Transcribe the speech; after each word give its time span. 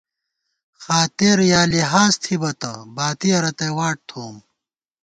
خاطر 0.83 1.37
یا 1.51 1.61
لحاظ 1.73 2.11
تھِبہ 2.23 2.51
تہ 2.61 2.71
باتِیَہ 2.95 3.37
رتئ 3.43 3.71
واٹ 3.77 3.97
تھووُم 4.07 4.35